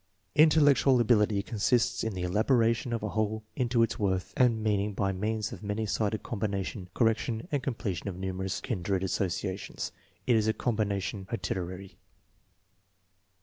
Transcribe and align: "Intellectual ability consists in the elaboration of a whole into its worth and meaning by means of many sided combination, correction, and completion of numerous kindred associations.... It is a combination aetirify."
"Intellectual 0.45 0.99
ability 0.99 1.43
consists 1.43 2.03
in 2.03 2.15
the 2.15 2.23
elaboration 2.23 2.91
of 2.91 3.03
a 3.03 3.09
whole 3.09 3.43
into 3.55 3.83
its 3.83 3.99
worth 3.99 4.33
and 4.35 4.63
meaning 4.63 4.95
by 4.95 5.11
means 5.11 5.53
of 5.53 5.61
many 5.61 5.85
sided 5.85 6.23
combination, 6.23 6.89
correction, 6.95 7.47
and 7.51 7.61
completion 7.61 8.07
of 8.07 8.17
numerous 8.17 8.61
kindred 8.61 9.03
associations.... 9.03 9.91
It 10.25 10.35
is 10.35 10.47
a 10.47 10.53
combination 10.53 11.25
aetirify." 11.31 11.97